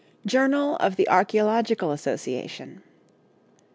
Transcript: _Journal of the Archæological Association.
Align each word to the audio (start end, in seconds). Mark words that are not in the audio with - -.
_Journal 0.27 0.77
of 0.79 0.95
the 0.95 1.07
Archæological 1.11 1.93
Association. 1.93 2.81